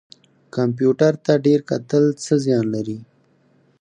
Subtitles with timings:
[0.55, 2.99] کمپیوټر ته ډیر کتل څه زیان لري؟